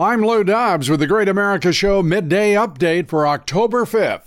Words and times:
I'm 0.00 0.24
Lou 0.24 0.44
Dobbs 0.44 0.88
with 0.88 1.00
the 1.00 1.08
Great 1.08 1.28
America 1.28 1.72
Show 1.72 2.04
midday 2.04 2.52
update 2.52 3.08
for 3.08 3.26
October 3.26 3.84
5th. 3.84 4.26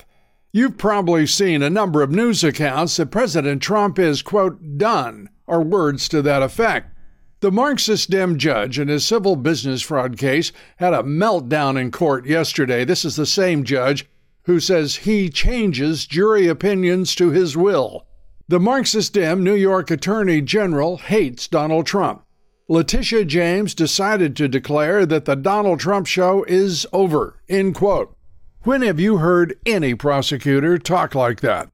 You've 0.51 0.77
probably 0.77 1.25
seen 1.25 1.63
a 1.63 1.69
number 1.69 2.01
of 2.01 2.11
news 2.11 2.43
accounts 2.43 2.97
that 2.97 3.05
President 3.05 3.61
Trump 3.61 3.97
is, 3.97 4.21
quote, 4.21 4.77
done, 4.77 5.29
or 5.47 5.61
words 5.61 6.09
to 6.09 6.21
that 6.23 6.43
effect. 6.43 6.93
The 7.39 7.53
Marxist 7.53 8.09
Dem 8.09 8.37
judge 8.37 8.79
in 8.79 8.89
his 8.89 9.05
civil 9.05 9.37
business 9.37 9.81
fraud 9.81 10.17
case 10.17 10.51
had 10.75 10.93
a 10.93 11.03
meltdown 11.03 11.79
in 11.79 11.89
court 11.89 12.25
yesterday. 12.25 12.83
This 12.83 13.05
is 13.05 13.15
the 13.15 13.25
same 13.25 13.63
judge 13.63 14.09
who 14.43 14.59
says 14.59 14.97
he 14.97 15.29
changes 15.29 16.05
jury 16.05 16.49
opinions 16.49 17.15
to 17.15 17.29
his 17.29 17.55
will. 17.55 18.05
The 18.49 18.59
Marxist 18.59 19.13
Dem 19.13 19.41
New 19.41 19.55
York 19.55 19.89
Attorney 19.89 20.41
General 20.41 20.97
hates 20.97 21.47
Donald 21.47 21.85
Trump. 21.85 22.25
Letitia 22.71 23.25
James 23.25 23.75
decided 23.75 24.33
to 24.33 24.47
declare 24.47 25.05
that 25.05 25.25
the 25.25 25.35
Donald 25.35 25.81
Trump 25.81 26.07
show 26.07 26.45
is 26.45 26.87
over. 26.93 27.35
End 27.49 27.75
quote. 27.75 28.15
When 28.63 28.81
have 28.81 28.97
you 28.97 29.17
heard 29.17 29.59
any 29.65 29.93
prosecutor 29.93 30.77
talk 30.77 31.13
like 31.13 31.41
that? 31.41 31.69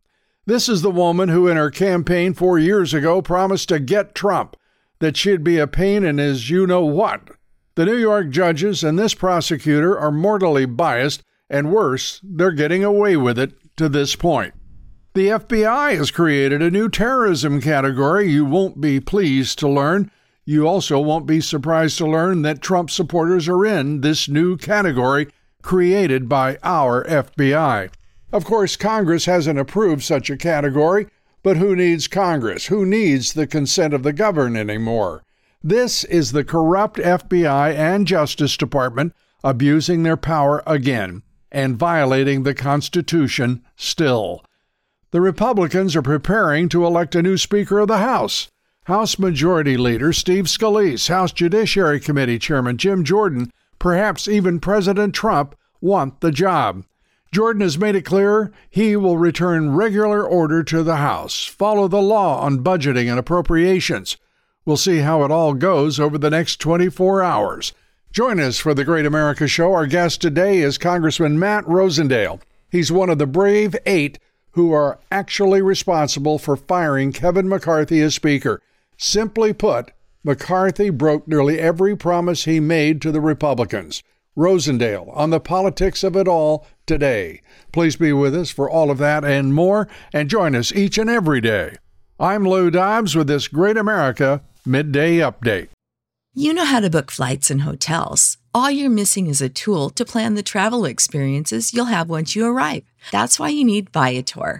This 0.47 0.67
is 0.67 0.81
the 0.81 0.89
woman 0.89 1.29
who, 1.29 1.47
in 1.47 1.55
her 1.55 1.69
campaign 1.69 2.33
four 2.33 2.57
years 2.57 2.95
ago, 2.95 3.21
promised 3.21 3.69
to 3.69 3.79
get 3.79 4.15
Trump, 4.15 4.55
that 4.97 5.15
she'd 5.15 5.43
be 5.43 5.59
a 5.59 5.67
pain 5.67 6.03
in 6.03 6.17
his 6.17 6.49
you 6.49 6.65
know 6.65 6.83
what. 6.83 7.29
The 7.75 7.85
New 7.85 7.97
York 7.97 8.31
judges 8.31 8.83
and 8.83 8.97
this 8.97 9.13
prosecutor 9.13 9.99
are 9.99 10.11
mortally 10.11 10.65
biased, 10.65 11.21
and 11.47 11.71
worse, 11.71 12.19
they're 12.23 12.49
getting 12.49 12.83
away 12.83 13.15
with 13.15 13.37
it 13.37 13.53
to 13.77 13.87
this 13.87 14.15
point. 14.15 14.55
The 15.13 15.27
FBI 15.27 15.95
has 15.95 16.09
created 16.09 16.63
a 16.63 16.71
new 16.71 16.89
terrorism 16.89 17.61
category 17.61 18.31
you 18.31 18.45
won't 18.45 18.81
be 18.81 18.99
pleased 18.99 19.59
to 19.59 19.69
learn 19.69 20.09
you 20.47 20.65
also 20.65 20.97
won't 20.97 21.25
be 21.25 21.41
surprised 21.41 21.97
to 21.97 22.07
learn 22.07 22.41
that 22.41 22.61
Trump 22.61 22.89
supporters 22.89 23.49
are 23.49 23.65
in 23.65 23.99
this 23.99 24.29
new 24.29 24.55
category 24.55 25.27
created 25.61 26.29
by 26.29 26.57
our 26.63 27.03
FBI. 27.03 27.91
Of 28.31 28.45
course, 28.45 28.77
Congress 28.77 29.25
hasn't 29.25 29.59
approved 29.59 30.03
such 30.03 30.29
a 30.29 30.37
category, 30.37 31.07
but 31.43 31.57
who 31.57 31.75
needs 31.75 32.07
Congress? 32.07 32.67
Who 32.67 32.85
needs 32.85 33.33
the 33.33 33.45
consent 33.45 33.93
of 33.93 34.03
the 34.03 34.13
governed 34.13 34.55
anymore? 34.55 35.21
This 35.61 36.05
is 36.05 36.31
the 36.31 36.45
corrupt 36.45 36.95
FBI 36.95 37.75
and 37.75 38.07
Justice 38.07 38.55
Department 38.55 39.13
abusing 39.43 40.03
their 40.03 40.15
power 40.15 40.63
again 40.65 41.23
and 41.51 41.77
violating 41.77 42.43
the 42.43 42.53
Constitution 42.53 43.65
still. 43.75 44.45
The 45.11 45.19
Republicans 45.19 45.93
are 45.97 46.01
preparing 46.01 46.69
to 46.69 46.85
elect 46.85 47.15
a 47.15 47.21
new 47.21 47.35
Speaker 47.35 47.79
of 47.79 47.89
the 47.89 47.97
House. 47.97 48.47
House 48.87 49.19
Majority 49.19 49.75
Leader 49.75 50.13
Steve 50.13 50.45
Scalise, 50.45 51.09
House 51.09 51.33
Judiciary 51.33 51.99
Committee 51.99 52.39
Chairman 52.39 52.77
Jim 52.77 53.03
Jordan, 53.03 53.51
perhaps 53.79 54.29
even 54.29 54.61
President 54.61 55.13
Trump 55.13 55.57
want 55.81 56.21
the 56.21 56.31
job. 56.31 56.85
Jordan 57.33 57.61
has 57.63 57.77
made 57.77 57.95
it 57.95 58.05
clear 58.05 58.49
he 58.69 58.95
will 58.95 59.17
return 59.17 59.75
regular 59.75 60.25
order 60.25 60.63
to 60.63 60.83
the 60.83 60.95
House, 60.95 61.43
follow 61.43 61.89
the 61.89 62.01
law 62.01 62.39
on 62.39 62.63
budgeting 62.63 63.09
and 63.09 63.19
appropriations. 63.19 64.15
We'll 64.65 64.77
see 64.77 64.99
how 64.99 65.25
it 65.25 65.31
all 65.31 65.53
goes 65.53 65.99
over 65.99 66.17
the 66.17 66.29
next 66.29 66.61
24 66.61 67.21
hours. 67.21 67.73
Join 68.13 68.39
us 68.39 68.57
for 68.57 68.73
the 68.73 68.85
Great 68.85 69.05
America 69.05 69.49
Show. 69.49 69.73
Our 69.73 69.85
guest 69.85 70.21
today 70.21 70.59
is 70.59 70.77
Congressman 70.77 71.37
Matt 71.37 71.65
Rosendale. 71.65 72.39
He's 72.71 72.89
one 72.89 73.09
of 73.09 73.17
the 73.17 73.27
brave 73.27 73.75
eight 73.85 74.17
who 74.51 74.71
are 74.71 74.97
actually 75.11 75.61
responsible 75.61 76.39
for 76.39 76.55
firing 76.55 77.11
Kevin 77.11 77.49
McCarthy 77.49 77.99
as 77.99 78.15
Speaker. 78.15 78.61
Simply 78.97 79.53
put, 79.53 79.91
McCarthy 80.23 80.89
broke 80.89 81.27
nearly 81.27 81.59
every 81.59 81.95
promise 81.95 82.45
he 82.45 82.59
made 82.59 83.01
to 83.03 83.11
the 83.11 83.21
Republicans. 83.21 84.01
Rosendale 84.35 85.15
on 85.15 85.29
the 85.29 85.39
politics 85.39 86.03
of 86.03 86.15
it 86.15 86.27
all 86.27 86.67
today. 86.85 87.41
Please 87.71 87.95
be 87.95 88.11
with 88.11 88.35
us 88.35 88.49
for 88.49 88.69
all 88.69 88.91
of 88.91 88.97
that 88.97 89.23
and 89.23 89.53
more, 89.53 89.87
and 90.11 90.29
join 90.29 90.55
us 90.55 90.71
each 90.71 90.97
and 90.97 91.09
every 91.09 91.41
day. 91.41 91.75
I'm 92.19 92.47
Lou 92.47 92.71
Dobbs 92.71 93.15
with 93.15 93.27
this 93.27 93.47
Great 93.47 93.77
America 93.77 94.43
Midday 94.65 95.17
Update. 95.17 95.69
You 96.33 96.53
know 96.53 96.65
how 96.65 96.79
to 96.79 96.89
book 96.89 97.09
flights 97.09 97.49
and 97.49 97.61
hotels. 97.61 98.37
All 98.53 98.69
you're 98.69 98.89
missing 98.89 99.27
is 99.27 99.41
a 99.41 99.49
tool 99.49 99.89
to 99.91 100.05
plan 100.05 100.35
the 100.35 100.43
travel 100.43 100.85
experiences 100.85 101.73
you'll 101.73 101.85
have 101.85 102.09
once 102.09 102.35
you 102.35 102.45
arrive. 102.45 102.83
That's 103.11 103.39
why 103.39 103.49
you 103.49 103.63
need 103.63 103.91
Viator. 103.91 104.59